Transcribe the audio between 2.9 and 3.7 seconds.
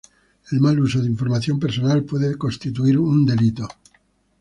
un delito.